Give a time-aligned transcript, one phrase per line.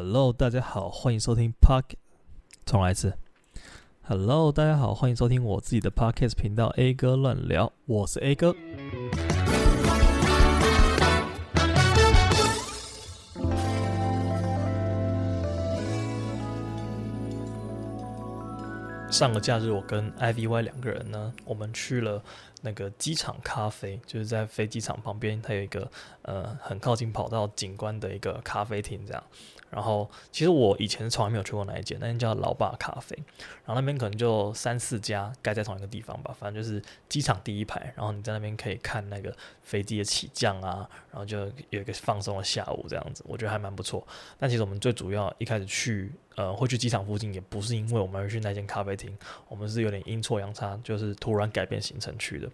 [0.00, 1.96] Hello，大家好，欢迎收听 Park。
[2.64, 3.14] 重来一次。
[4.02, 8.54] Hello，大家好，欢迎收听我自己的 Podcast 频道 A 哥乱聊，我是 A 哥。
[19.18, 22.22] 上个假日，我跟 IVY 两个人呢，我们去了
[22.62, 25.90] 那个机场咖啡，就是在飞机场旁边，它有一个
[26.22, 29.20] 呃很靠近跑道景观的一个咖啡厅，这样。
[29.70, 33.18] 然后，其实我以前从来没有去过那一间，那间叫老爸咖啡。
[33.64, 37.92] 然后那边可能就三四家盖在同一个地方吧，反正就是机场第一排。
[37.96, 41.40] 然后你在那边可以看那个飞机的起降啊，然后就
[41.70, 44.06] 有一个放松的下午这样子，我觉得还蛮不错。
[44.38, 49.12] 但其实我们最主要一开始去，呃，会去机场附近，也不是因为我们要去那间咖啡厅，
[49.48, 52.48] 我们是有点阴错阳差，就是突然改变行程去的。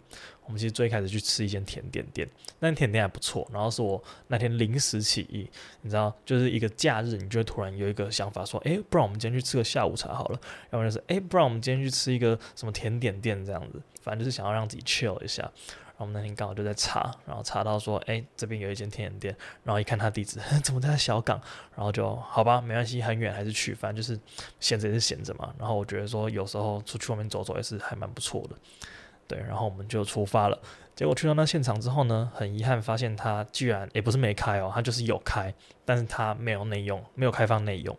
[0.47, 2.27] 我们其实最开始去吃一间甜点店，
[2.61, 3.47] 那甜点还不错。
[3.53, 5.47] 然后是我那天临时起意，
[5.83, 10.41] 你知道，就是一个假日，你就会突然有一个想法说，诶，不然我们今天去吃个下午茶好了。
[10.71, 13.79] 要不然就是，诶，不然我们今天去吃一个什么甜点店这样子。
[14.01, 15.51] 反正就是想要让自己 chill 一下。
[15.97, 19.37] 然后我们那天刚好就在查，然后查到说，诶，这边有一间甜点店。
[19.63, 21.41] 然后一看他地址， 怎么在小港？
[21.77, 24.19] 然后就好吧，没关系，很远还是去，反正就是
[24.59, 25.55] 闲着也是闲着嘛。
[25.59, 28.57] 然后我觉得说，有时候出去外面走走也是还蛮不错的。
[29.29, 30.59] 对，然后我们就出发了。
[30.95, 35.53] 结果去到那现场之后呢，很遗憾发现它居然也不是没开哦，它就是有开，
[35.85, 37.97] 但是它没有内用，没有开放内用。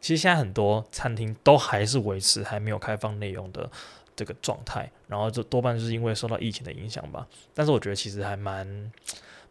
[0.00, 3.68] 其实现在很多餐厅都还是维持还没有开放内用的
[4.16, 7.24] 这个状态，然后就多半就是因为受到疫情的影响吧。
[7.54, 8.90] 但是我觉得其实还蛮。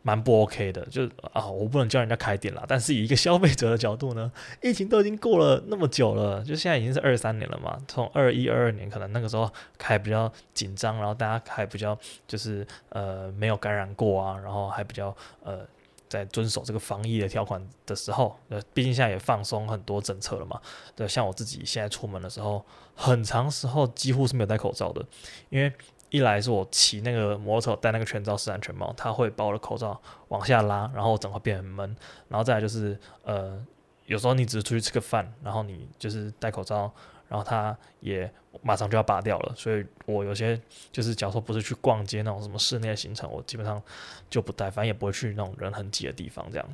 [0.07, 2.63] 蛮不 OK 的，就啊，我不能叫人家开店啦。
[2.67, 7.75] 但是以一个消费者的角度呢，疫情都已经过了那么久了，就现在已经是二三年了嘛。
[7.87, 15.07] 从二一、二二年，可能那个时候还比较紧张，然后大家还比较就是呃没有感染过啊，然后还比较
[15.43, 15.65] 呃
[16.15, 20.59] 在遵守这个防疫的条款的时候，呃，毕竟现在也放松很多政策了嘛。
[20.95, 25.05] 对，像我自己现在出门的时候，很长时候几乎是没有戴口罩的，
[25.49, 25.71] 因为。
[26.11, 31.93] 一来是我骑那个摩托车戴那个全罩式安全帽，它会把我的口罩往下拉，然后整个变很闷。
[32.29, 33.59] 然后再来就是，呃，
[34.05, 36.89] 有时候你只是出去吃个饭，然后你就是戴口罩，
[37.27, 38.31] 然后它也
[38.61, 39.53] 马上就要拔掉了。
[39.55, 40.59] 所以我有些
[40.91, 43.81] 就是，假如说不是去逛街那种什么室内行程，我基本上
[44.29, 46.67] 就不带，反正也不会去那种人很挤的地方这样。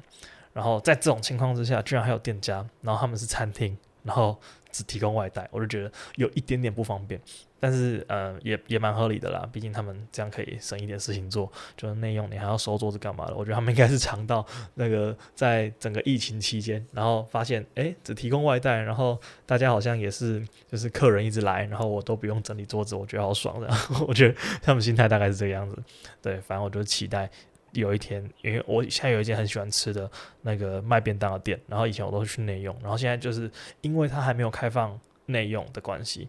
[0.53, 4.37] 然后在这种情况之下，居然还有店家，然后他们是餐厅，然后
[4.71, 7.19] 只提供外带，我就觉得有一点点不方便。
[7.63, 13.35] 但是，呃，也也蛮合理的啦，毕竟他们这样可以省一点事情做，就是内用你还要收桌子干嘛的？
[13.35, 23.69] 我觉得他们应该是尝到那个在整个疫情期间，然后发现，诶，只提供外带，然后大家好像也是就是客人一直来，然后我都不用整理桌子，我觉得好爽的。
[24.07, 25.77] 我觉得他们心态大概是这个样子。
[26.19, 27.29] 对，反正我就期待
[27.73, 30.09] 有一天，因为我现在有一间很喜欢吃的
[30.41, 33.51] 那个卖便当的店，然后以前我都是去内用，然后现在就是
[33.81, 36.27] 因为它还没有开放内用的关系。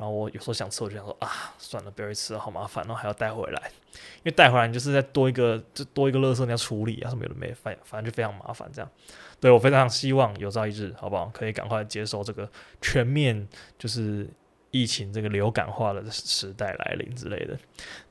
[0.00, 8.90] 然后我有时候想吃，我就想说啊，算了，不要去吃了，好麻烦，然后还要带回来，因为带回来你就是再多一个，就多一个垃圾你要处理啊什么的没，反反正就非常麻烦这样。
[9.38, 12.50] 对，我非常希望有朝一日，好不好，可以赶快接受这个
[12.80, 13.46] 全面
[13.78, 14.26] 就是。
[14.72, 17.58] 疫情这个流感化的时代来临之类的，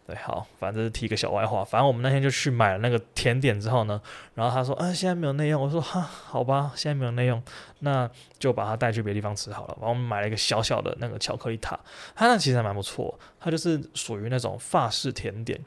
[0.09, 1.64] 对，好，反正是提个小外话。
[1.64, 4.02] 反正我们那天就去买了那个甜点之后呢，
[4.34, 5.62] 然后他说，啊，现在没有内用。
[5.62, 7.40] 我说，哈，好吧，现在没有内用，
[7.81, 8.09] 那
[8.40, 9.78] 就把它带去别的地方吃好了。
[9.80, 11.80] 然后我们买了一个小小的那个巧克力塔，
[12.16, 15.64] 它那其实还蛮不错，它就是属于那种法式甜点，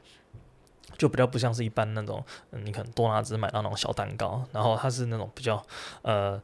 [0.97, 2.21] 就比较不像是一般那种，
[2.51, 5.63] 嗯，你可能多拿只买到那种小蛋糕，然后它是那种比较，
[6.01, 6.41] 呃。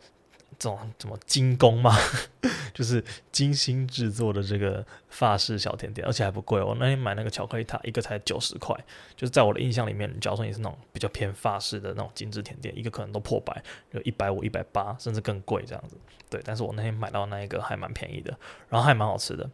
[0.57, 1.95] 这种怎么精工嘛，
[2.73, 6.61] 就是精心制作的这个法式小甜点，而且还不贵。
[6.61, 8.75] 我那天买那个巧克力塔，一个才九十块。
[9.15, 13.61] 就是在我的印象里面，假如说你是那种比较偏法式的那种精致甜点，一个可能都破百，
[13.91, 15.97] 有一百五、一百八，甚至更贵这样子。
[16.29, 18.37] 对，但是我那天买到那一个还蛮便宜的，
[18.69, 19.49] 然后还蛮好吃的。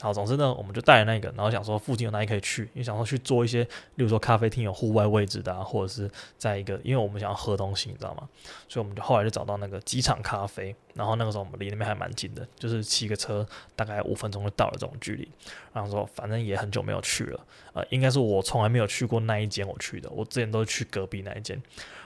[0.00, 3.64] 好，总之呢，我们就带了那个，然后想说附近有哪里可以去，因为想说去做一些，
[3.96, 8.28] 例如说咖啡厅有户外位置的啊，或者是在一个，因为我们想要喝东西，你知道吗？
[8.68, 13.44] 所以我们就后来就找到那个机场咖啡，然后那个时候我们离那边还蛮近的，就是骑个车
[13.74, 15.28] 大概五分钟就到了这种距离。
[15.72, 17.40] 然后说反正也很久没有去了，
[17.72, 21.60] 呃，应该是我从来没有去过那一间我去的，我之前都是去隔壁那一间。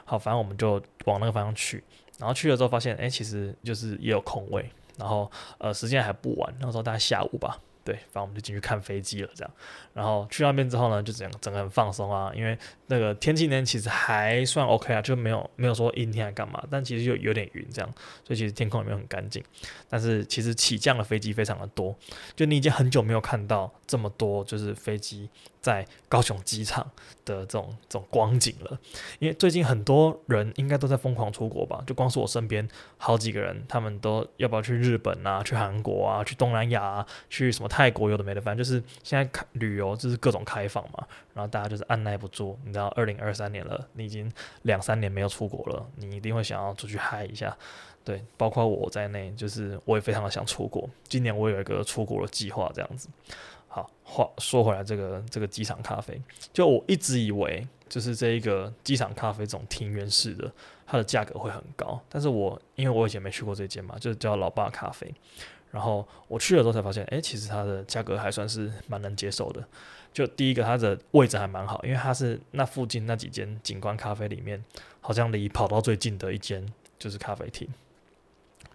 [0.06, 1.84] 好，反正我们就往那个方向去，
[2.18, 4.66] 然后去了之后发现，哎，其实就是也有空位，
[4.96, 7.58] 然后呃时间还不晚，那个时候大概下午吧。
[7.84, 9.54] 对，反正我们就进去看飞机了，这样。
[9.92, 12.56] 然后去那边之后呢，就整整个很放松啊，因为
[12.86, 17.94] 那个天气呢其实还算 OK 啊，就没有没有说阴天还干嘛，但其实就有点云这样，
[18.24, 19.42] 所以其实天空也没有很干净。
[19.88, 21.94] 但是其实起降的飞机非常的多，
[22.36, 25.28] 就你已经很久没有看到这么多就是飞机
[25.62, 26.84] 在高雄机场
[27.24, 28.78] 的这种这种光景了。
[29.20, 32.68] 因为最近很多人应该都在疯狂出国吧，就光是我身边
[32.98, 44.30] 好几个人，他们都要不要去日本啊，去韩国啊，去东南亚啊，去什么泰国有的没的，反正就是现在开旅游就是各种开放嘛，然后大家就是按捺不住，你知道，二零二三年了，你已经
[44.62, 47.56] 两三年没有出国了，你一定会想要出去嗨一下。
[48.04, 50.90] 对，包括我在内，就是我也非常的想出国。
[51.08, 53.08] 今年我有一个出国的计划，这样子。
[53.74, 56.20] 好，话说回来，这个这个机场咖啡，
[56.52, 60.52] 就我一直以为，就是这一个机场咖啡这种庭园式的，
[60.86, 61.98] 它的价格会很高。
[62.10, 65.12] 但是我因为我以前没去过这间嘛，就是叫老爸咖啡。
[65.70, 69.66] 然后我去了之后才发现，哎，其实它的价格还算是蛮能接受的。
[70.12, 74.62] 就第一个，它的位置还蛮好，因为它是那附近那几间景观咖啡里面，
[75.00, 77.66] 好像离跑道最近的一间就是咖啡厅。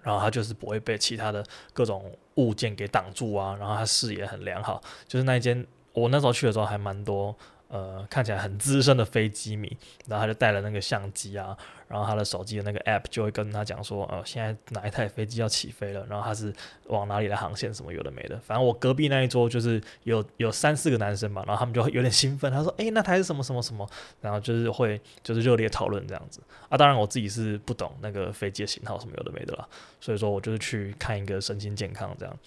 [0.08, 7.36] 然后它就是不会被其他的各种物件给挡住啊，然后它视野很良好，就是那一间我那时候去的时候还蛮多。
[7.70, 9.76] 呃，看起来很资深的飞机迷，
[10.08, 16.54] 然后他就带了那个相机啊，然后他的手机的那个 app 就会跟他讲说，呃，现在哪一台飞机要起飞了，然后他是
[16.86, 23.86] 往哪里的航线什么有的没的，反正我隔壁那一桌就是有有三四个男生嘛，然后他们就有点兴奋，他说，诶，那台是什么什么什么，
[24.22, 29.68] 然后就是会就是热烈讨论这样子啊，当然我自己是不懂那个飞机的型号什么有的没的啦，
[30.00, 32.40] 所以说我就是去看一个身心健康这样。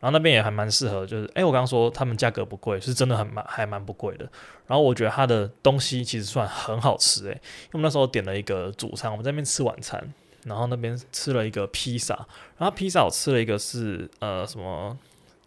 [0.00, 4.28] 然后那边也还蛮适合，就是哎，我刚刚说他们价格不贵，是真的很蛮还蛮不贵的。
[4.66, 7.40] 然后我觉得它的东西其实算很好吃哎，因为
[7.72, 10.12] 我们那时候点了一个主餐，我们在那边吃晚餐，
[10.44, 12.14] 然后那边吃了一个披萨，
[12.56, 14.96] 然后披萨我吃了一个是呃什么，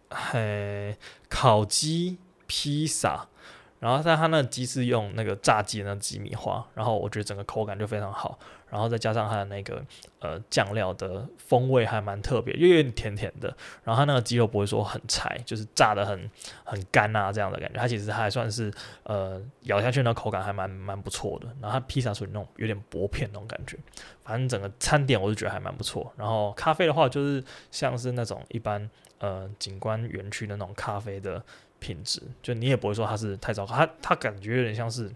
[0.10, 0.98] 嘿，
[1.30, 2.18] 烤鸡
[2.48, 3.28] 披萨。
[3.80, 8.38] 然后但它那鸡是用那个炸鸡的那鸡米花，然后我觉得整个口感就非常好，
[8.72, 9.84] 然后再加上它的那个
[10.20, 16.28] 呃酱料的风味还蛮特别，又有点甜甜的，然后它那个鸡肉不会说很柴，就是炸得很
[16.64, 18.74] 很干啊这样的感觉，它其实它还算是
[19.04, 23.78] 呃咬下去那口感还蛮蛮不错的，然后它披萨属于那种有点薄片那种感觉，
[24.24, 28.90] 反正整个餐点我就觉得还蛮不错，然后咖啡的话就是像是那种一般
[29.20, 31.44] 呃景观园区的那种咖啡的。
[31.82, 35.12] 品质就你也不会说它是太糟糕，它它感觉有点像是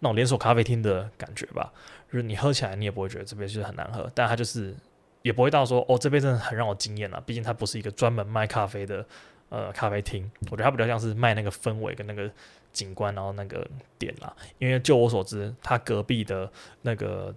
[0.00, 1.72] 那种连锁咖啡厅的感觉吧，
[2.12, 4.76] 就是你喝起来你也不会觉得这杯就是很难喝，但它就是
[5.22, 9.04] 也不会到说哦这杯真的很让我惊艳了，毕竟它不是一个专门卖咖啡的
[9.48, 12.30] 呃咖啡厅，我觉得它比较像是卖那个氛围跟那个
[12.72, 13.66] 景观，然后那个
[13.98, 16.48] 点啦，因为就我所知，它隔壁的
[16.82, 17.34] 那个。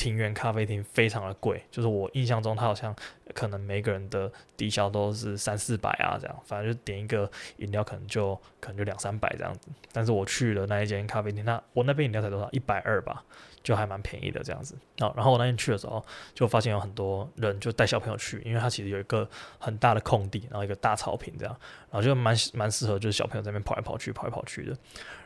[0.00, 2.96] 庭园咖啡厅非常的贵，就是我印象中，他好像
[3.34, 9.68] 可能每个人的低消都是三四百啊，这样，反正就点一个饮料，可能就可能就两三百这样子。
[9.92, 12.48] 但是我去了那一间咖啡厅，那我那边饮料才多少？
[12.50, 13.22] 一百二吧，
[13.62, 14.74] 就还蛮便宜的这样子。
[15.00, 21.54] 好，然后我那天去的时候，就发现有很多人就带小朋友去，因为它其实有一个很大的空地，然后一个大草坪这样，
[21.90, 24.70] 然后就蛮蛮适合就是小朋友在那边跑来跑去，跑来跑去的。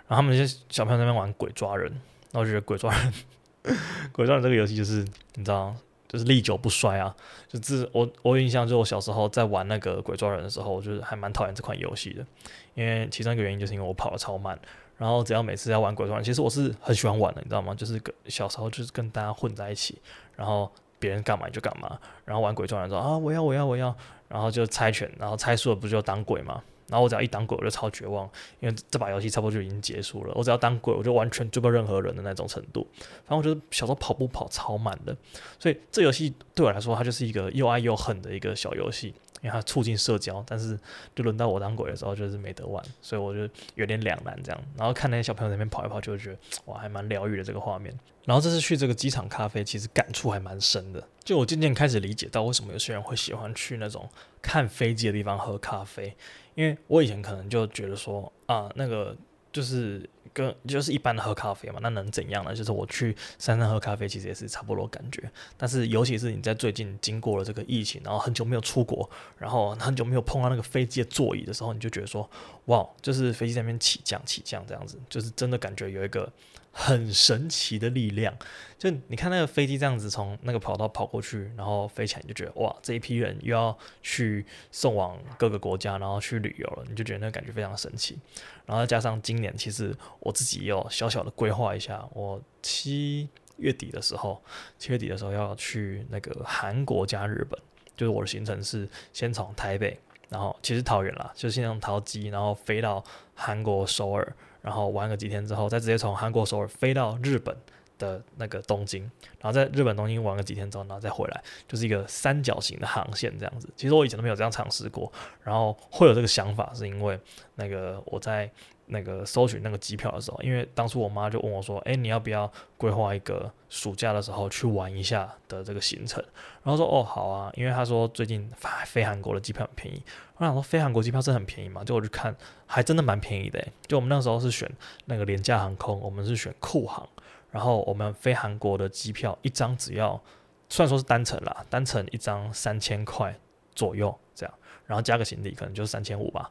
[0.09, 1.89] 然后他们那些小朋友在那边玩鬼抓人，
[2.33, 3.15] 然后我觉得鬼抓人。
[4.13, 5.75] 鬼抓人这个游戏就是你知道，
[6.07, 7.15] 就是历久不衰啊。
[7.49, 12.27] 就自我我有印象，就我小时候在玩那个鬼抓人的时候，我就是还蛮讨厌这款游戏的。
[12.75, 14.59] 因为其中一个原因就是因为我跑得超慢，
[14.99, 17.75] 然后只要每次要玩鬼抓人，其实我是很喜欢玩的，你知道吗？
[17.75, 19.97] 就是跟小时候就是跟大家混在一起，
[20.37, 23.95] 然后别人干嘛就干嘛，然后玩鬼抓人说啊我要我要我要，
[24.29, 26.63] 然后就猜拳，然后猜输了不就当鬼吗？
[26.89, 28.29] 然后我只要一当鬼，我就超绝望，
[28.61, 30.33] 因为这把游戏差不多就已经结束了。
[30.35, 32.87] 我只要当鬼，我就完全追不到任何人的那种程度。
[33.27, 35.17] 反正我觉得小时候跑步跑超慢的，
[35.59, 39.15] 所以这游戏对我来说，它就是一个又爱又恨的一个小游戏。
[39.43, 40.79] 因为它促进社交，但是
[41.15, 44.59] 就轮到我当鬼的时候，就是没得玩，所以我就有点两难这样。
[44.75, 47.95] 然后看那些小朋友那边跑一跑，就会觉得哇，还蛮疗愈的这个画面。
[48.25, 51.07] 然后这次去这个机场咖啡，其实感触还蛮深的。
[51.23, 54.09] 就我渐渐开始理解到，为什么有些人会喜欢去那种
[54.41, 56.17] 看飞机的地方喝咖啡。
[56.55, 59.17] 因为我以前可能就觉得说啊，那个
[59.53, 62.55] 就是跟就是一般的喝咖啡嘛，那能怎样呢？
[62.55, 65.31] 就是我去山上喝咖啡，其实也是差不多感觉。
[65.57, 69.09] 但是尤其是你在最近经过了这个疫情，然后很久没有出国，
[69.39, 72.29] 然后很久没有碰到那个飞机的座椅的时候，你就觉得说，
[72.67, 76.31] 哇，就是飞机在那边起降起降这样子，就是真的感觉有一个。
[76.77, 78.37] 很神奇的力量，
[78.77, 88.19] 就你看那个飞机这样子从那个跑道跑过去，然后飞起来，你就觉得哇，这一批人又要去送往各个国家，然后去旅游了，你就觉得那个感觉非常神奇。
[88.67, 93.29] 然后再加上今年，其实我自己也有小小的规划一下，我七
[93.59, 94.43] 月底的时候，
[94.77, 97.57] 七月底的时候要去那个韩国加日本，
[97.97, 99.97] 就是我的行程是先从台北，
[100.29, 103.05] 然后其实桃园啦，就是先从桃机，然后飞到
[103.37, 104.35] 韩国首尔。
[104.65, 107.55] 然后玩个几天之后，再直接从韩国首尔飞到日本
[107.99, 109.03] 的那个东京，
[109.39, 113.69] 然后在日本东京玩个几天之后，然后再回来，就是一个三角形的航线这样子。
[113.77, 117.21] 其实我以前都没有这样尝试过，然后会有这个想法，是因为
[117.57, 118.51] 那个我在
[118.87, 126.23] 那个搜寻那个机票的时候，因为当初我妈就问我说：“诶，你要不要规划一个暑假的时候去玩一下的这个行程？”
[126.63, 128.51] 然后说：“哦，好啊。”因为她说最近
[128.87, 130.03] 飞韩国的机票很便宜。
[130.37, 131.85] 我想说飞韩国机票真的很便宜嘛？
[131.85, 132.35] 就我去看，
[132.67, 133.65] 还真的蛮便宜的。
[133.87, 134.71] 就我们那时候是选
[135.07, 137.09] 那个廉价航空，我们是选酷航。
[137.51, 140.21] 然后我们飞韩国的机票一张只要，
[140.69, 143.33] 虽然说是单程啦，单程一张三千块
[143.77, 144.53] 左右这样，
[144.87, 146.51] 然后加个行李可能就是三千五吧。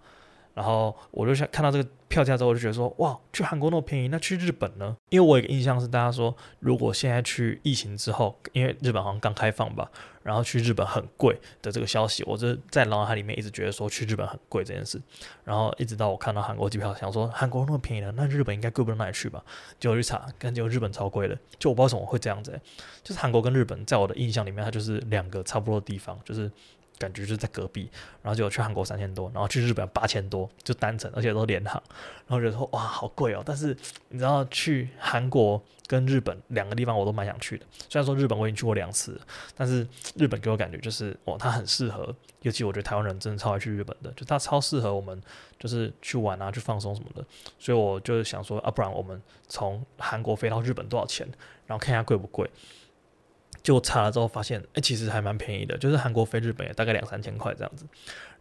[0.53, 4.95] 然后我就想看到这个票价之后，我就觉得说，哇，去韩国那么便宜，那去日本呢？
[5.09, 9.89] 因为我有个印象是，大家说如果现在去疫情之后，因为日本好像刚开放吧，
[10.21, 15.01] 然后去日本很贵的这个消息，我就在脑海里面一直觉得说去日本很贵这件事。
[15.43, 19.43] 然后一直到我看到韩国机票，想说韩国那么便宜的，那日本应该贵不到哪里去吧？
[19.79, 21.35] 结果去查，感觉日本超贵的。
[21.57, 22.61] 就我不知道为什么会这样子、
[23.03, 26.51] 就是韩国跟日本在我的印象里面，它就是两个差不多的地方，就是。
[27.03, 27.89] 感觉就是在隔壁，
[28.21, 31.81] 然后就去韩国三千多，然后去日本八千多，就单程，而且都联航，
[32.27, 33.43] 然后觉得说哇好贵哦。
[33.45, 33.75] 但是
[34.09, 39.19] 你知道去韩国跟日本两个地方我都蛮想去的，虽然说日本我已经去过两次，
[39.55, 45.21] 但是日本给我感觉就是哦，它很适合，尤其我觉得台湾人真的超爱去日本的，就它超适合我们
[45.59, 47.25] 就是去玩啊，去放松什么的。
[47.59, 51.27] 所以我就想说啊，不然我们从韩国飞到日本多少钱？
[51.67, 52.49] 然后看一下贵不贵。
[53.63, 57.85] 就查了之后发现，哎、其实还蛮便宜的，就是韩国飞日本也大概两三千块这样子。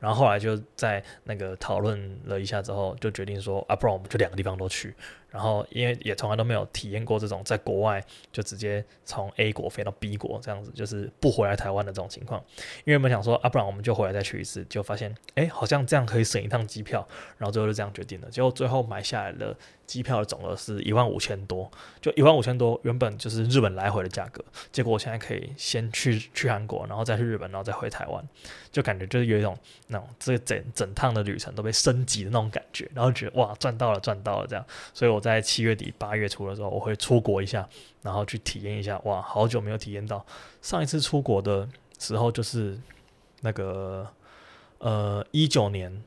[0.03, 4.93] 然后后来就在那个讨论了一下之后，就决定说啊，不然我们就两个地方都去。
[5.31, 12.45] 然后因为也从来都没有体验过这种在国外就直接从 A 国飞到 B 国这样子，就是不回来台湾的这种情况。
[12.85, 17.07] 因为我们想说啊，不然我们就回来再去一次，就发现哎，好像这样可以省一趟机票。
[17.39, 18.29] 然后最后就这样决定了。
[18.29, 19.57] 结果最后买下来的
[19.87, 21.71] 机票的总额是一万五千多，
[22.03, 24.45] 就一万五千多，原本就是日本来回的价格。
[24.71, 28.23] 结果我现在可以先去去韩国，然后再去日本，然后再回台湾，
[28.71, 29.57] 就感觉就是有一种
[29.93, 34.65] 那种这整整趟的旅程都被升级的那种感觉，然后觉得哇，赚到了，赚到了这样。
[34.93, 35.23] 所以我。
[35.23, 37.65] 在七月底八月初的时候，我会出国一下，
[38.03, 38.99] 然后去体验一下。
[39.05, 40.27] 哇，好久没有体验到，
[40.61, 42.77] 上一次出国的时候就是
[43.41, 44.05] 那个
[44.79, 46.03] 呃一九年，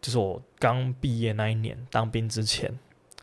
[0.00, 2.72] 就是我刚毕业那一年，当兵之前。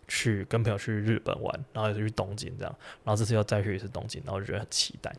[0.07, 5.11] 去跟朋友去日本玩，然后也是去东京这样，然后这次又再去一次东京，然后我觉得很期待，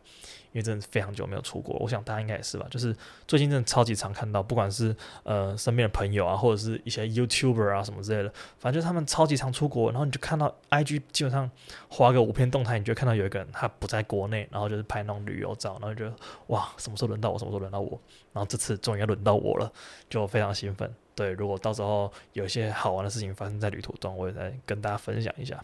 [0.51, 2.95] 因为真的非常久没有出国，我想大家应该也是吧，就是
[3.27, 11.49] 最近真的超级常看到，不管是呃身边的朋友啊，或者是一些 YouTuber 啊什么之类的，反正就是他们超级常出国，然后你就看到 IG 基本上
[11.89, 16.15] 划个五篇动态，你就看到有一个人他不在国内，然后就是拍那种旅游照，然后就觉得
[16.47, 17.99] 哇，什么时候轮到我，什么时候轮到我，
[18.33, 19.71] 然后这次终于要轮到我了，
[20.09, 20.93] 就非常兴奋。
[21.15, 25.63] 对，如果到时候有一些好玩的事情发生在旅途中，我也再跟大家分享一下。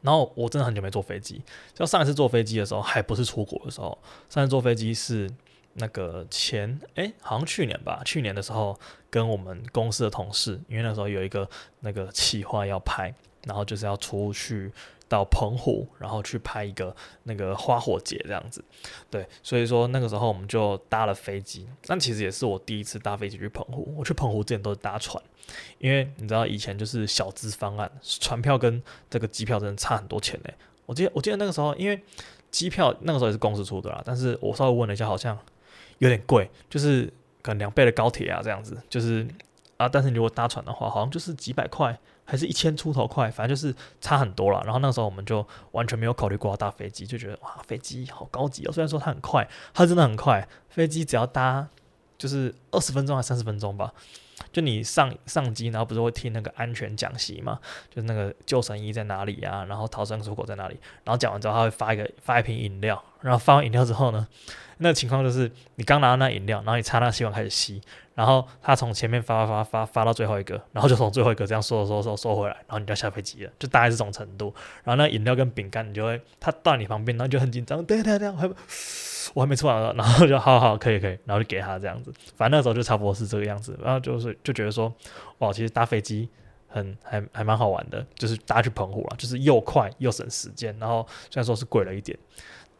[0.00, 1.42] 然后我真的很久没坐飞机，
[1.74, 3.98] 就上一次坐飞机的时候，还不是出国的时候，
[4.30, 5.28] 上次坐飞机是
[5.74, 8.78] 那个前诶，好像去年吧，去年的时候
[9.10, 11.48] 跟我们公司的同事，因为那时候有一个
[11.80, 13.12] 那个企划要拍，
[13.44, 14.72] 然后就是要出去。
[15.08, 18.62] 到澎湖，然后去拍一个那个花火节这样子，
[19.10, 23.94] 对，所以说那个时候我们就搭了飞机，但其实也是我第一次搭飞机去澎湖。
[23.96, 25.22] 我去澎湖之前都是搭船，
[25.78, 30.50] 因为你知道以前就是小资方案，船票跟这个机票真的差很多钱呢。
[30.84, 31.98] 我记得我记得那个时候，因为
[32.50, 35.38] 机票那个时候也是公司出的啦，但是我稍微问了一下，好像
[35.98, 37.10] 有点贵，就是
[37.40, 39.26] 可能两倍的高铁啊这样子，就是
[39.78, 41.98] 啊，但是如果搭船的话，好像就是几百块。
[42.30, 44.62] 还是一千出头块，反正就是差很多了。
[44.64, 48.70] 然后那时候我们就完全没有考虑过要搭飞机，就觉得哇，飞机好高级哦。
[48.70, 51.66] 虽然说它很快，它真的很快，飞机只要搭
[52.18, 53.94] 就是二十分钟还是三十分钟吧。
[54.52, 57.58] 就你上上机，然后不是会听那个安全讲习嘛？
[57.94, 59.64] 就是那个救生衣在哪里啊？
[59.64, 60.78] 然后逃生出口在哪里？
[61.04, 63.02] 然后讲完之后，他会发一个发一瓶饮料。
[63.20, 64.28] 然后发完饮料之后呢，
[64.78, 67.82] 那情况就是你刚拿到那饮料，然后你插那吸管开始吸。
[68.14, 74.52] 然后他从前面发发发发发到最后一个，然后就从最后一个这样收收收收回来，然后你就要下飞机了，就大概这种程度。
[74.84, 78.48] 然后那饮料跟饼干，你就会他到你旁边，然后就很紧张，等等等，我还
[79.34, 82.12] 我还没吃完了，然后就好好可以可以，然后就给他这样子。
[82.36, 84.92] 反正那时候就差不多是这个样子，然后就是就觉得说，
[85.38, 86.28] 哇，其实搭飞机
[86.66, 92.18] 很还还蛮好玩的，就是搭去澎湖了，就是又快又省时间，然后虽然说是贵了一点。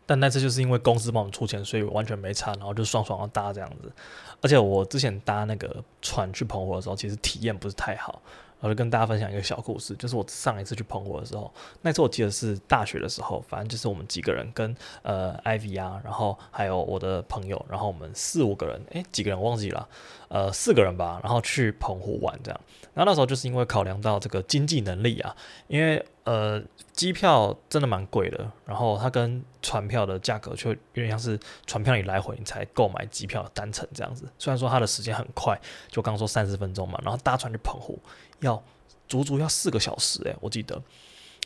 [0.07, 3.93] 但那次就是因为公司帮我们出钱，所以完全没差，然后就爽爽的搭这样子。
[4.41, 8.23] 而且我之前搭那个船去澎湖的时候，其实体验不是太好。
[8.61, 19.89] 我就跟大家分享一个小故事，就是我上一次去澎湖的时候，那次我记得是大学的时候，反正就是我们几个人跟呃 Ivy 啊，然后还有我的朋友，然后我们四五个人，诶，几个人忘记了，
[20.29, 22.61] 呃，四个人吧，然后去澎湖玩这样。
[22.95, 25.37] 然后那时候就是因为考量到这个经济能力啊，
[25.69, 34.29] 因为呃机票真的蛮贵的，然后它跟船票的价格就有点像是船票你来回你才购买机票单程这样子。
[34.39, 35.59] 虽然说它的时间很快，
[35.89, 37.99] 就刚说三十分钟嘛，然后搭船去澎湖
[38.41, 38.63] 要
[39.09, 40.79] 足足要四个小时诶，我记得。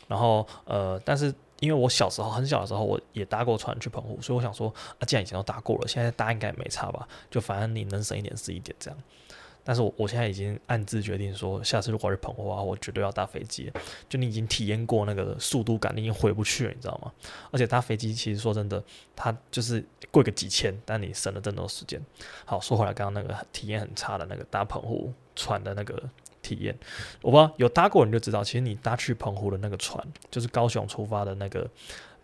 [0.07, 4.67] 然后呃，但是因为我小时候很小的时候我也搭过船去澎湖，所以我想说
[4.99, 7.07] 啊，既然以前都搭过了，现在搭应该也没差吧？
[7.31, 8.99] 就反正你能省一点是一点这样。
[9.63, 13.71] 但是我我现在已经暗自决定说，下次如果去澎湖的话，我绝对要搭飞机。
[14.09, 17.11] 就你已经体验过那个速度感，你已经回不去了，你知道吗？
[17.51, 18.83] 而且搭飞机其实说真的，
[19.15, 22.01] 它就是贵个几千，但你省了这么多时间。
[22.45, 26.01] 好，说回来，刚刚那个体验很差的那个搭澎湖船的那个
[26.41, 26.77] 体验，
[27.21, 31.69] 我不知道有搭过你就知道，其实你搭去澎湖的那个船，就是高雄出发的那个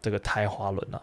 [0.02, 1.02] 这个台华轮啊。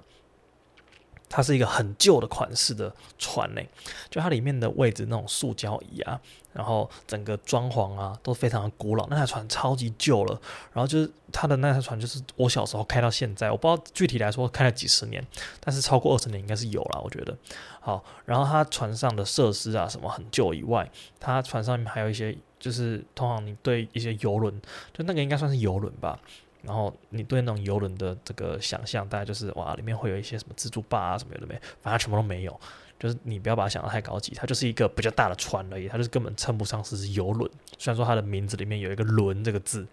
[1.29, 3.61] 它是一个很旧的款式的船呢，
[4.09, 6.21] 就它里面的位置那种塑胶椅啊，
[6.53, 9.07] 然后整个装潢啊都非常的古老。
[9.09, 10.41] 那台船超级旧了，
[10.73, 15.25] 然后就是它的那台船，就是我小时候开到现在，我不知道具体来说开了几十年，
[15.61, 17.37] 但是超过二十年应该是有了，我觉得。
[17.81, 20.91] 好，然后它船上的设施啊什么很旧以外，
[21.21, 24.61] 它船上面还有一些，就是通常你对一些游轮，
[24.93, 26.19] 就那个应该算是游轮吧。
[26.67, 32.61] 然后你对那种游轮的这个想象，大概就是哇，里面会有一些什么自助吧啊什么的没，反正全部都没有。
[32.99, 37.51] 就是你不要把它想得太高级，它就是一个比较大的船而已，它就是根本称不上是游轮。
[37.77, 39.87] 虽然说它的名字里面有一个“轮”这个字，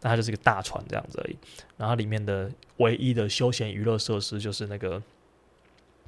[0.00, 1.36] 但它就是一个大船这样子而已。
[1.76, 5.02] 然后里面的唯一的休闲娱乐设施就是那个，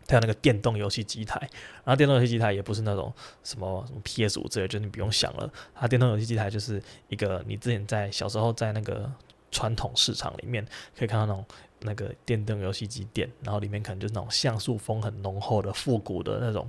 [0.06, 1.38] 它有那个电动游戏机台。
[1.84, 3.12] 然后电动游戏机台也不是那种
[3.44, 9.12] 什么什么 PS 五之类，就你不用想了，它电动游戏机台就是一个你之前在小时候在那个。
[9.50, 11.44] 传统市场里面可以看到那种
[11.80, 16.68] 那个电动游戏机店，然后里面可能就是那种像素风很浓厚的复古的那种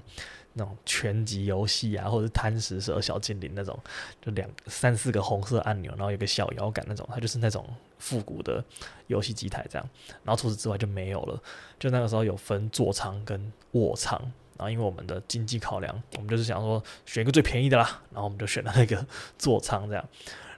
[0.54, 3.78] 那种拳击游戏啊，或者是贪食蛇小精灵那种，
[4.22, 7.66] 就两三四个红色按钮，然后有个小摇杆那种，它就是那种
[7.98, 8.64] 复古的
[9.08, 9.90] 游戏机台这样。
[10.24, 11.42] 然后除此之外就没有了。
[11.80, 14.20] 就那个时候有分座舱跟卧舱，
[14.58, 19.06] 然后因为我们的经济考量，我们就是想说选一个最便宜的啦，然后我们就选了那个
[19.38, 20.10] 座舱这样。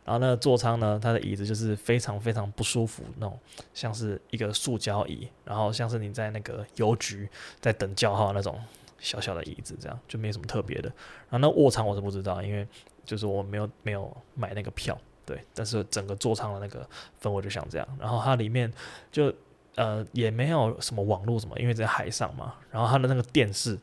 [0.03, 3.39] 然后那个座舱呢，它的椅子就是非常非常不舒服，那种
[3.73, 7.29] 像是一个塑胶椅，然后像是你在那个邮局
[7.59, 8.59] 在等叫号那种
[8.99, 10.89] 小小的椅子，这样就没什么特别的。
[11.29, 12.67] 然后那卧舱我是不知道，因为
[13.05, 15.39] 就是我没有没有买那个票，对。
[15.53, 16.87] 但是整个座舱的那个
[17.21, 18.71] 氛围就像这样，然后它里面
[19.11, 19.31] 就
[19.75, 22.55] 呃也没有什么网络什么，因为在海上嘛。
[22.71, 23.77] 然后它的那个电视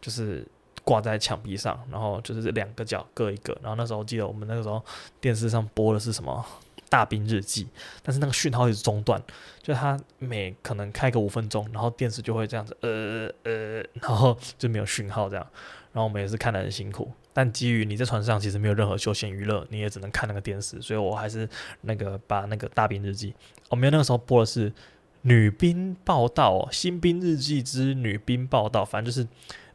[0.00, 0.46] 就是。
[0.84, 3.56] 挂在墙壁上，然后就是两个角各一个。
[3.62, 4.84] 然后那时候记得我们那个时候
[5.20, 6.44] 电视上播的是什么
[6.88, 7.64] 《大兵日记》，
[8.02, 9.22] 但是那个讯号一直中断，
[9.62, 15.46] 就它每可能开个五分钟，然后电视就会这样子，呃呃，然后就没有讯号这样。
[15.92, 21.48] 然后我们也是看得很辛苦，但基于你在船上其实没有任何休闲娱乐，你也只能看那个电视，所以我还是
[21.82, 23.30] 那个把那个《大兵日记》，
[23.68, 24.70] 我们那个时候播的是
[25.20, 29.28] 《女兵报道》《新兵日记之女兵报道》，反正就是。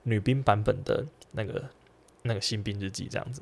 [0.08, 1.64] 女兵版本的那个
[2.24, 3.42] 那个新兵日记这样子，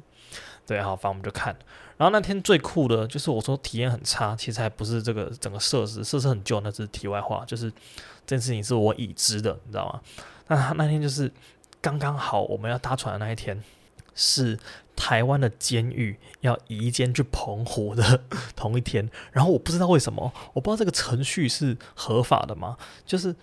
[0.65, 1.55] 对，好，反正我们就看。
[1.97, 7.45] 然后那天最酷的就是我说体验很差，其实还不是这个整个设施，设施很旧，那是题外话。
[7.45, 7.69] 就是
[8.25, 10.01] 这件事情是我已知的，你知道吗？
[10.47, 11.31] 那那天就是
[11.79, 13.63] 刚刚好，我们要搭船的那一天
[14.15, 14.57] 是
[14.95, 18.21] 台湾的监狱要移监去澎湖的
[18.57, 19.07] 同一天。
[19.31, 22.75] 然后我不知道为什么，我不知道这个程序是合法的吗？
[23.05, 23.35] 就是。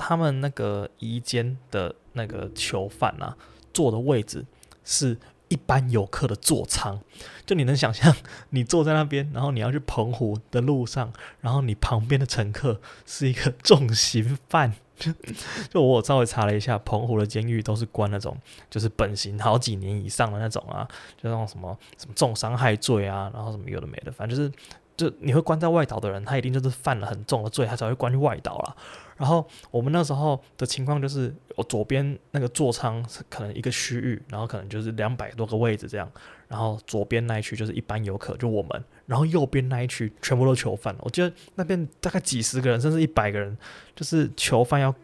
[0.00, 3.34] 他们那个移监的那个囚犯啊，
[3.72, 4.44] 坐的位置
[4.84, 5.16] 是
[5.48, 7.00] 一般游客的座舱，
[7.46, 8.14] 就你能想象，
[8.50, 14.74] 你坐在那边，然后你要去澎湖的路上，然后你旁边的乘客是一个 重刑犯，
[15.70, 18.36] 就我稍微查了一下，澎湖的监狱都是关那种
[18.68, 24.52] 就是本刑好几年以上的那种啊，就那种什么什么重伤害罪啊，然后什么有的没的，反正就是
[24.98, 28.76] 就你会关在外岛的人，他一定就是犯了很重的罪，他才会关去外岛了。
[29.18, 36.08] 然后我们那时候的情况就是，我左边那个座舱是可能一个区域，然后可能就是两百多个位置这样，
[36.46, 40.94] 然后左边那一区就是一般游客，就我们，然后右边那一区全部都囚犯。
[41.00, 43.58] 我记得那边大概几十个人，甚至一百个人，
[43.96, 44.94] 就是囚犯要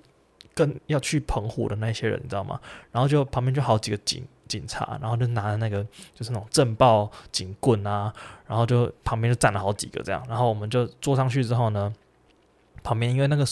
[0.55, 2.61] 跟要去澎湖的那些人，你知道吗？
[2.93, 5.83] 然后就旁边就好几个警警察，然后就拿着那个
[6.15, 8.15] 就是那种震爆警棍啊，
[8.47, 11.93] 然后就旁边就站了好几个这样，然后我们就坐上去之后呢，
[12.85, 13.45] 旁边因为那个。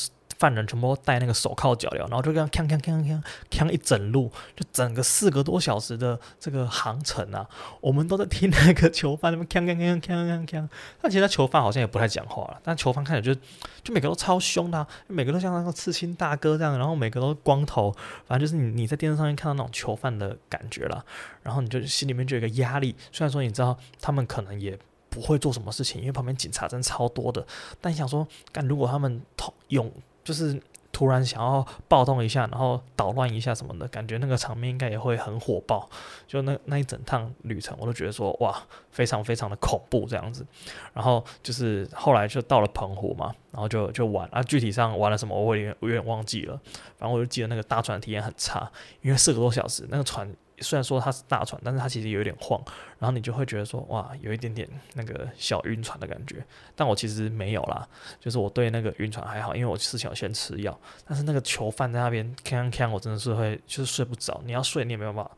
[0.42, 7.48] 犯人全部都戴那个手铐脚镣，然后就这样锵锵锵锵锵一整路，就整个四个多小时的这个航程啊，
[7.80, 10.68] 我们都在听那个囚犯那边锵锵锵锵锵锵。
[11.00, 13.40] 但其实囚犯好像也不太讲话了，但囚犯看起来就
[13.84, 17.94] 就每个都超凶的啊，每个都像那个刺青大哥这样，然后每个都光头，
[18.26, 21.04] 反正就是你你在电视上面看到那种囚犯的感觉了，
[21.44, 22.96] 然后你就心里面就有一个压力。
[23.12, 24.76] 虽然说你知道他们可能也
[25.08, 27.46] 不会做什么事情，因为旁边警察真超多的，
[27.80, 29.88] 但想说，但如果他们同用。
[30.24, 30.60] 就是
[30.92, 35.88] 突然想要暴动一下，然后捣乱一下什么的，感觉那个场面应该也会很火爆。
[36.26, 40.46] 就那那一整趟旅程，我都觉得说哇，非常非常的恐怖这样子。
[40.92, 46.60] 然后就是后来就到了澎湖嘛，然后就就玩啊，具体上玩了什么，我有点我有点忘记了。
[46.98, 50.28] 反正我就记得那个搭船体验很差，因为四个多小时，那个船。
[50.62, 52.62] 虽然说它是大船，但是它其实有一点晃，
[52.98, 56.44] 然后你就会觉得说哇，有一点点那个小晕船的感觉。
[56.76, 57.86] 但我其实没有啦，
[58.20, 60.78] 就是我对那个晕船还好，因为我事前有先吃药。
[61.06, 64.40] 但是那个囚犯在那边锵锵，我真的是会就是睡不着。
[64.44, 65.30] 你要睡，你也没有办法，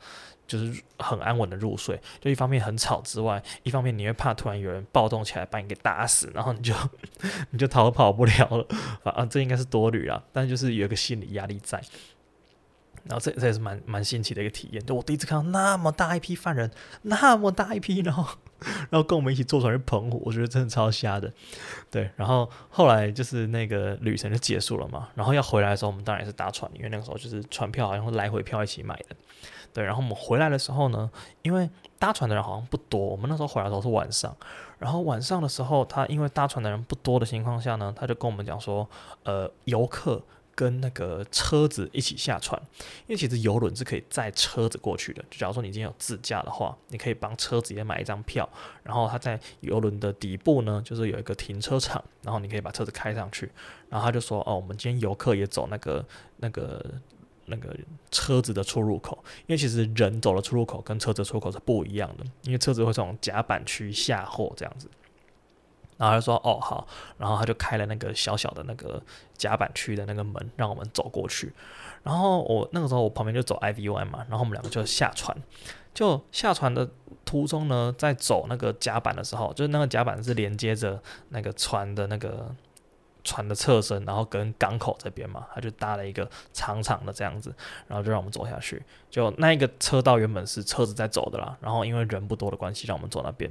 [0.46, 1.98] 就是很安稳的入睡。
[2.20, 6.74] 就一方面很吵之外，一方面你会怕突然有人暴动起来把你给打死，然后你就
[7.50, 8.66] 你就逃跑不了了。
[9.02, 11.82] 反正这应该是多虑啦，但就是有一个心理压力在。
[13.04, 16.70] 然后这这也是蛮蛮新奇的一个体验，就我第一次看到那么大一批犯人，
[17.02, 18.26] 那么大一批，然后
[18.88, 21.30] 然后跟我们一起坐船去澎湖，我觉得真的超瞎的。
[21.90, 29.16] 对，然后后来就是那个旅程就结束了嘛，然后要回来的时候，我们当然也是搭船，因为那个时候就是船票好像是来回票一起买的。
[29.74, 31.10] 对，然后我们回来的时候呢，
[31.42, 34.34] 因为搭船的人好像不多，我们那时候回来的时候是晚上，
[34.78, 38.88] 然后晚上的时候，他因为搭船的人不多的情况下呢，他就跟我们讲说，
[39.24, 40.22] 呃，游客。
[40.54, 42.60] 跟那个车子一起下船，
[43.06, 45.22] 因为其实游轮是可以载车子过去的。
[45.30, 48.48] 就假如说你今天有自驾的话，你可以帮车子也买一张票，
[48.82, 53.50] 然后它在游轮的底部呢，就是有一个停车场，然后你可以把车子开上去。
[53.88, 56.04] 然后他就说：“哦，我们今天游客也走那个
[56.38, 56.84] 那个
[57.46, 57.76] 那个
[58.10, 64.88] 车子的出入口，因为其实人走的出入口跟车子出入口是不一样的，因为车子会从甲板区下货这样子。”
[65.96, 66.86] 然后他说：“哦，好。”
[67.18, 69.02] 然后他就开了那个小小的那个
[69.36, 71.52] 甲板区的那个门，让我们走过去。
[72.02, 75.36] 然后我那个时候我旁边就走 IVY 嘛，然后我们两个就下船。
[75.94, 76.90] 就下船的
[77.24, 82.52] 途中呢，在走那个甲板的时候，就是那个甲板是连接着那个船的那个
[83.22, 87.54] 船的侧身，然后跟港口这边嘛，他就搭了一个长长的这样子，
[87.86, 88.82] 然后就让我们走下去。
[89.08, 93.48] 就那一个车道原本是车子在走的啦，然后因为人不多的关系，让我们走那边。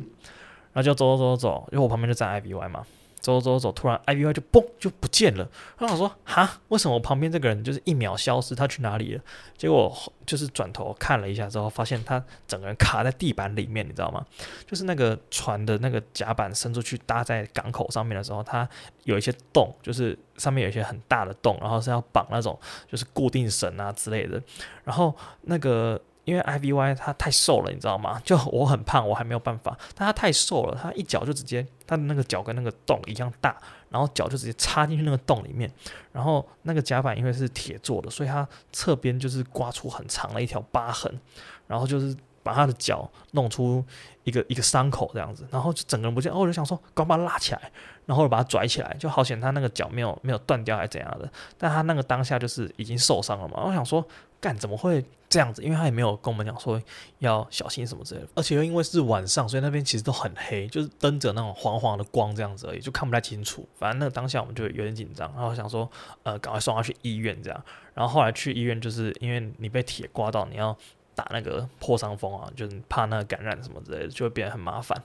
[0.74, 2.86] 然后就走走走走，因为我旁边就站 IVY 嘛，
[3.20, 5.48] 走走走走，突然 IVY 就嘣就不见了。
[5.78, 8.54] 然后我说哈，为什么我旁边这个人就是一秒消失？
[8.56, 9.22] 他去哪里了？
[9.56, 14.26] 结果就是转头看了一下之后，发现他整个人卡在地板里面，你知道吗？
[14.68, 18.68] 就是那个船的那个甲板伸出去搭在港口上面的时候，它
[19.04, 22.60] 有一些洞，就是上面有一些很大的洞，然后是要绑那种
[22.92, 24.42] 就是固定绳啊之类的。
[24.84, 26.02] 然后那个。
[26.26, 28.22] 因为 IVY 他太瘦了，你知道吗？
[28.24, 29.78] 就我很胖，我还没有办法。
[29.94, 33.58] 但他太瘦了，他一脚就直接，他的那个脚跟那个洞一样大，
[33.90, 35.70] 然后脚就直接插进去那个洞里面。
[36.12, 41.20] 然后那个甲板因为是铁做的，所以它侧边就是刮出很长的一条疤痕，
[41.68, 43.84] 然后就是把他的脚弄出
[44.24, 46.32] 一个一个伤口这样子，然后就整个人不见。
[46.32, 47.72] 哦，我就想说，赶快把他拉起来，
[48.06, 51.30] 然后把他拽起来，就好险他那个脚没有没有断掉还是怎样的。
[51.58, 54.06] 但他那个当下就是已经受伤了嘛，我想说。
[54.44, 55.02] 干怎么会
[55.34, 55.64] 这样子？
[55.64, 56.80] 因为他也没有跟我们讲说
[57.18, 63.68] 要小心什么之类的，而且又因为是晚上，所以那边其实都很黑，就是灯着那种黄黄的光这样子而已，就看不太清楚。
[63.74, 65.90] 反正那个当下我们就有点紧张，然后想说，
[66.22, 67.64] 呃，赶快送他去医院这样。
[67.96, 70.78] 然后后来去医院，就是因为你被铁刮到，你要
[71.16, 74.96] 打那个破伤风啊，就是怕那个感染什么之类的，就会变得很麻烦。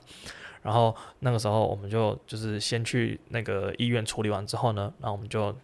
[0.61, 5.55] 然后那个时候我们就就是先去那个医院处理完之后呢，然后我们就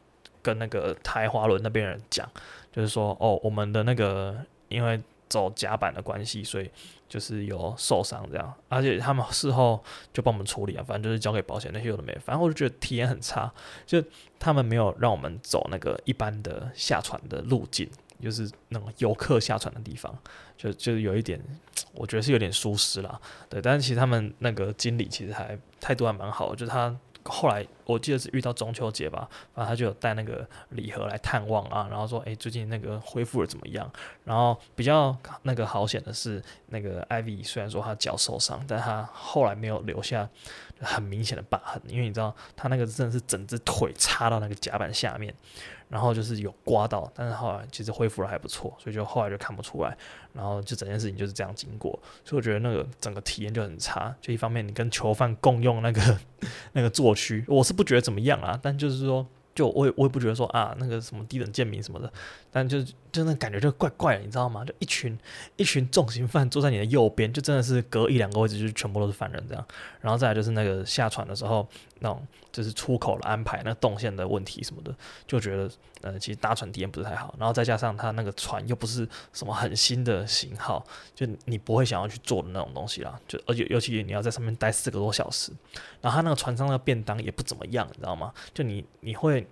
[0.41, 2.27] 跟那个台华轮那边人讲。
[2.71, 4.35] 就是说，哦，我们的那个
[4.67, 6.69] 因为走甲板的关系，所以
[7.09, 13.51] 就是有受伤这样，而且他们事后就帮我们处理啊，反正就是交给保险那些有的没，反正我就觉得体验很差，
[13.85, 14.03] 就
[14.39, 17.89] 他们没有让我们走那个一般的下船的路径，
[18.21, 20.15] 就是那种游客下船的地方，
[20.55, 21.41] 就就是有一点，
[21.93, 26.95] 我觉得是有点疏失啦，对，但是其实他们那个经理其实还态度还蛮好，就是他。
[27.25, 33.91] 后来我记得是遇到中秋节吧，然后他就有带那个礼盒来探望啊，然后说，诶，最近那个恢复了怎么样？
[34.23, 40.29] 然后比较那个好险的是，那个 Ivy 虽然说他脚受伤，但他后来没有留下
[40.79, 45.33] 很明显的疤痕，因为你知道他那个真的是整只腿插到那个甲板下面。
[45.95, 49.97] 然后就是有刮到，但是后来其实恢复的还不错，所以就后来就看不出来。
[50.33, 54.13] 然后就整件事情就是这样经过，所以我觉得那个整个体验就很差。
[54.19, 56.19] 就一方面你跟囚犯共用那个
[56.73, 59.25] 那个座区，我是不觉得怎么样啊，但就是说。
[59.55, 62.11] 就我也我也不觉得说啊那个什么低等贱民什么的，
[62.51, 64.65] 但就就那感觉就怪怪的，你知道吗？
[64.65, 65.17] 就一群
[65.55, 69.65] 一群重刑犯坐在你的右边，就真的是隔一两个位置就全部都是犯人这样。
[70.01, 71.65] 然后再来就是那个下船的时候
[71.99, 74.95] 那种就是出口的安排，那动线的问题什么的，
[75.27, 75.69] 就觉得
[76.01, 77.33] 呃其实搭船体验不是太好。
[77.39, 83.19] 然后再加上他那个船又不是什么很新的型号，就你不会想要去坐的那种东西啦。
[83.27, 85.51] 就而且尤其你要在上面待四个多小时，
[86.01, 88.33] 然后他那个船上的便当也不怎么样，你知道吗？
[88.53, 89.47] 就你你会。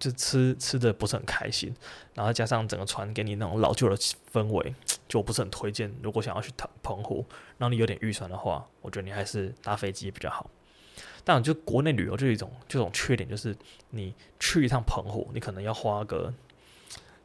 [0.00, 1.74] 就吃吃的不是很开心，
[2.14, 3.94] 然后加上整个船给你那种老旧的
[4.32, 4.74] 氛围，
[5.06, 5.94] 就不是很推荐。
[6.02, 7.26] 如果想要去澎澎湖，
[7.58, 10.48] 让你有点预算的话，我觉得你还是搭飞机比较好。
[11.24, 13.56] 但就国内旅游就一种这种缺点，就是
[13.90, 16.32] 你去一趟澎湖，你可能要花个，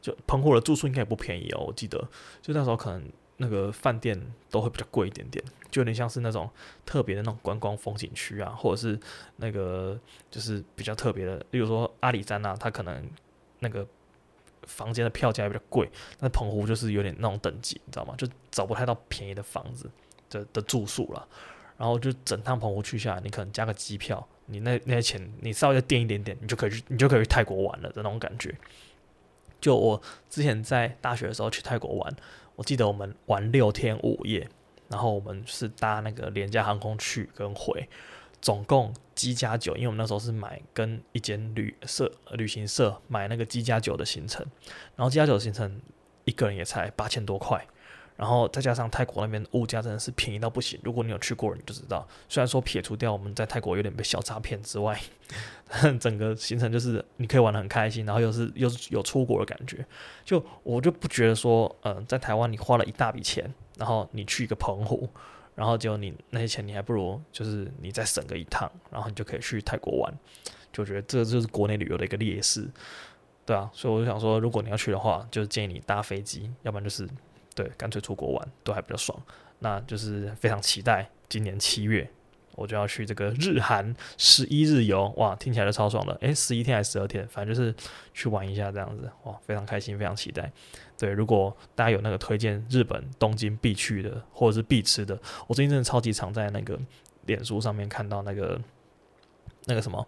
[0.00, 1.64] 就澎湖的住宿应该也不便宜哦。
[1.66, 1.98] 我记得
[2.42, 3.02] 就那时候可能
[3.36, 6.48] 那个饭店都会比较贵一点点，就有点像是那种
[6.86, 8.98] 特别的那种观光风景区啊，或者是
[9.36, 9.98] 那个
[10.30, 13.10] 就是比较特别的，例如说阿里山啊，它可能
[13.58, 13.86] 那个
[14.62, 18.14] 房间的票价也比较贵，那澎湖就是有点那种等级，你知道吗？
[18.16, 19.90] 就找不太到便宜的房子
[20.30, 21.26] 的的住宿了。
[21.76, 28.54] 然后就整趟澎湖去下来，你可能加个机票，你那那些钱你稍微垫一点点，你就可以去，你就可以去泰国玩了的那种感觉。
[29.60, 32.16] 就我之前在大学的时候去泰国玩，
[32.54, 34.48] 我记得我们玩六天五夜，
[34.88, 37.88] 然后我们是搭那个廉价航空去跟回，
[38.40, 44.46] 总共机加酒，因为我们那时候是买跟一间旅社旅行社买那个机加酒的行程，
[44.94, 45.80] 然后机加酒的行程
[46.24, 47.66] 一个人也才八千多块。
[48.16, 52.06] 然后再加上泰国那边物价真的是便宜到不行，如果你有去过，你就知道。
[52.28, 55.00] 虽然说撇除掉我们在泰国有点被小诈骗之外，
[55.98, 59.84] 整个行程就是你可以玩得很开心，然后又是又是有出国的感觉。
[60.24, 65.08] 就我就不觉得说，嗯、在台湾你花了一大笔钱，然后你去一个澎湖，
[65.56, 70.14] 然后结果你那些钱你还不如就是你再省个一趟，然后你就可以去泰国玩。
[70.72, 72.68] 就觉得这就是国内旅游的一个劣势，
[73.44, 73.68] 对啊。
[73.72, 77.08] 所以我就想说，如果你要去的话，就建议你搭飞机，要不然就是。
[77.54, 79.20] 对，干脆出国玩都还比较爽，
[79.60, 82.08] 那就是非常期待今年七月
[82.56, 87.74] 我就要去这个日韩十一日游，哇，听起来就超爽的，诶，十一天还是十二天，反正就是
[88.12, 90.52] 去玩一下这样子，哇，非常开心，非常期待。
[90.96, 96.78] 对，如果大家有那个推荐日本东京必去的或者是必吃的，我最近真的超级常在那个
[97.26, 98.60] 脸书上面看到那个
[99.66, 100.06] 那个什么，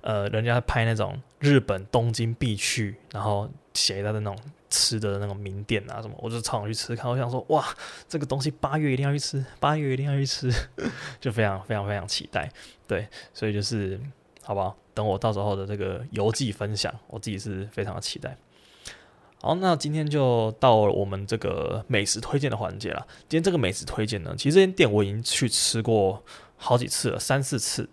[0.00, 4.38] 呃，人家拍那种日本东京必去，然后写他的那种。
[4.74, 7.10] 吃的那种名店啊什么，我就常常去吃看。
[7.10, 7.62] 我想说，哇，
[8.08, 10.50] 这个东西八月一定要去吃，八月一定要去吃，
[11.20, 12.50] 就非常非常非常期待。
[12.88, 14.00] 对，所以就是，
[14.42, 14.74] 好不好？
[14.94, 18.34] 等我到时候的这个游记分享，我自己是非常的期待。
[19.42, 23.06] 好，那今天就到我们这个美食推荐的环节了。
[23.28, 26.24] 今天这个美食推荐呢，其实这间店我已经去吃过
[26.56, 27.86] 好几次了，三四次。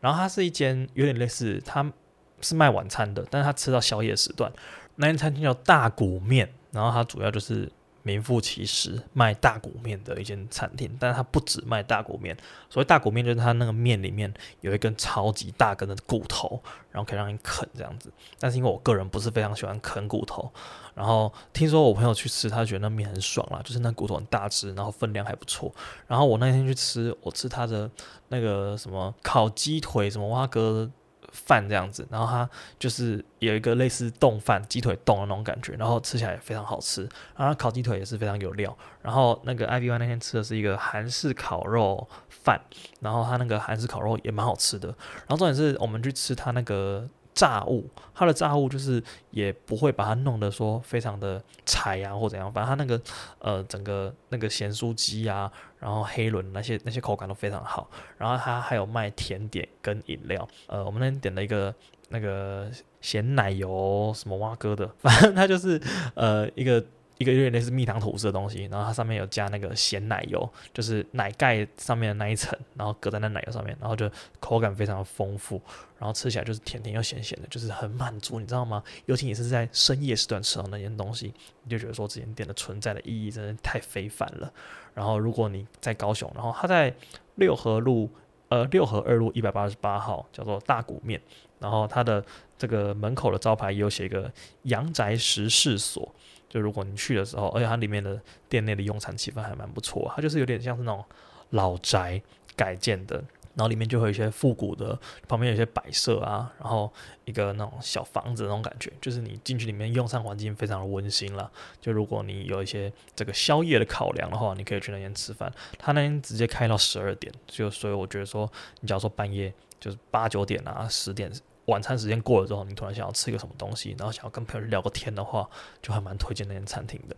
[0.00, 1.92] 然后它是一间有点类似，它
[2.40, 4.52] 是卖晚餐的，但是它吃到宵夜时段。
[4.96, 7.70] 那间餐厅叫大骨面，然后它主要就是
[8.06, 12.36] 名副其实卖大骨面的一间餐厅，但是它不止卖大骨面，
[12.70, 18.08] 所谓大骨面就是它那个面里面有一根超级大根的骨头，然后可以让你啃这样子。
[18.38, 20.48] 但是因为我个人不是非常喜欢啃骨头，
[20.94, 25.74] 然后听说我朋友去吃，他觉得那面很爽啦，就是那骨头很大只，然后分量还不错。
[26.06, 27.90] 然后我那天去吃，我吃他的
[28.28, 30.88] 那个什么烤鸡腿，什么蛙哥。
[31.36, 37.08] 饭这样子，然后它就是有一个类似冻饭、鸡腿冻的那种感觉，然后吃起来也非常好吃。
[37.36, 38.76] 然后烤鸡腿也是非常有料。
[39.02, 42.60] 然后那个 IVY 那天吃的是一个韩式烤肉饭，
[43.00, 44.88] 然后它那个韩式烤肉也蛮好吃的。
[44.88, 47.08] 然后重点是我们去吃它那个。
[47.36, 53.00] 炸物，它的炸物就是也不会把它弄得说非常的柴啊或怎样，反正它那个
[53.38, 61.72] 呃整个那个咸酥鸡啊，然后黑轮那些那些口感都非常好，然后它还有卖甜点跟饮料，呃我们那天点了一个
[62.08, 62.68] 那个
[63.00, 65.80] 咸奶油什么蛙哥的，反正它就是
[66.14, 66.84] 呃一个。
[67.18, 75.60] 一个有点类似蜜糖吐司的东西，然后它上面有加那个咸奶油，就是奶盖上面的那一层，然后隔在那奶油上面，然后就口感非常的丰富，
[75.98, 78.82] 然后吃起来就是甜甜又咸咸的，就是很满足，你知道吗？
[79.06, 84.52] 尤其你是在深夜时段吃到那件东西，你就觉得说这间店的存在的意义真的太非凡了。
[84.92, 86.94] 然后如果你在高雄，然后它在
[87.36, 88.10] 六合路，
[88.48, 91.18] 呃六合二路一百八十八号，叫做大骨面，
[91.58, 92.22] 然后它的
[92.58, 94.30] 这个门口的招牌也有写一个
[94.64, 96.14] 阳宅食事所。
[96.56, 101.04] 就如果你去的时候，而且它里面的店内的用餐气氛还蛮不错，它就是有点像是那种
[101.50, 102.18] 老宅
[102.56, 103.16] 改建的，
[103.54, 106.90] 然后里面就会有一些复古的，旁边有一些摆设啊，然后
[107.26, 111.52] 一个那种小房子那种感觉，就是你进去里面用餐环境非常的温馨了。
[111.78, 121.30] 就如果你有一些这个宵夜的考量的话，你可以去那边吃饭，他那边直接开到十二点，就所以我觉得说，你假如说半夜就是八九点啊十点。
[121.66, 125.48] 晚餐时间过了之后，你突然想要吃一个什么东西，然后想要跟朋友聊个天的话，
[125.82, 127.16] 就还蛮推荐那间餐厅的。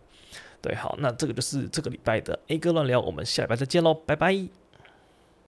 [0.61, 4.68] 对，好，那这个就是这个礼拜的 A 哥乱聊，我们下礼拜再见喽，拜拜。